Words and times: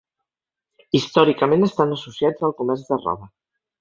Històricament 0.99 1.67
estan 1.67 1.93
associats 1.97 2.49
al 2.49 2.57
comerç 2.63 2.87
de 2.89 2.99
roba. 3.05 3.31